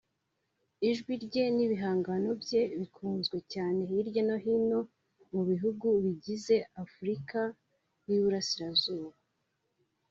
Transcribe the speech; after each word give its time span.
Ijwi 0.89 1.13
rye 1.25 1.45
n’ibihangano 1.55 2.29
bye 2.41 2.61
bikunzwe 2.79 3.37
cyane 3.53 3.79
hirya 3.89 4.21
no 4.27 4.37
hino 4.45 4.79
mu 5.31 5.41
bihugu 5.49 5.87
bigize 6.03 6.55
Afurika 6.83 7.39
y’i 8.07 8.17
Burasirazuba 8.21 9.17